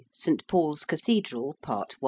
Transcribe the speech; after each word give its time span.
ST. 0.11 0.47
PAUL'S 0.47 0.83
CATHEDRAL. 0.85 1.57
PART 1.61 1.93
I. 1.93 1.99